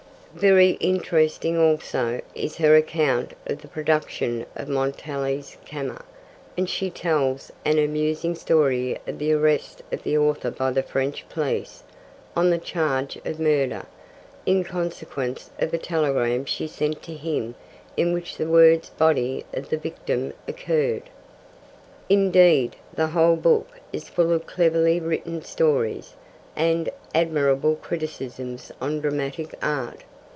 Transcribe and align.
Very 0.33 0.77
interesting, 0.79 1.57
also, 1.57 2.21
is 2.33 2.55
her 2.55 2.73
account 2.77 3.33
of 3.47 3.61
the 3.61 3.67
production 3.67 4.45
of 4.55 4.69
Montanelli's 4.69 5.57
Camma, 5.65 6.05
and 6.57 6.69
she 6.69 6.89
tells 6.89 7.51
an 7.65 7.77
amusing 7.77 8.35
story 8.35 8.97
of 9.05 9.19
the 9.19 9.33
arrest 9.33 9.83
of 9.91 10.03
the 10.03 10.17
author 10.17 10.49
by 10.49 10.71
the 10.71 10.83
French 10.83 11.25
police 11.27 11.83
on 12.33 12.49
the 12.49 12.57
charge 12.57 13.19
of 13.25 13.41
murder, 13.41 13.85
in 14.45 14.63
consequence 14.63 15.49
of 15.59 15.73
a 15.73 15.77
telegram 15.77 16.45
she 16.45 16.65
sent 16.65 17.03
to 17.03 17.13
him 17.13 17.53
in 17.97 18.13
which 18.13 18.37
the 18.37 18.47
words 18.47 18.89
'body 18.91 19.43
of 19.53 19.67
the 19.67 19.75
victim' 19.77 20.31
occurred. 20.47 21.09
Indeed, 22.07 22.77
the 22.93 23.07
whole 23.07 23.35
book 23.35 23.67
is 23.91 24.07
full 24.07 24.31
of 24.31 24.47
cleverly 24.47 25.01
written 25.01 25.41
stories, 25.43 26.13
and 26.55 26.89
admirable 27.13 27.75
criticisms 27.75 28.71
on 28.79 29.01
dramatic 29.01 29.53
art. 29.61 30.05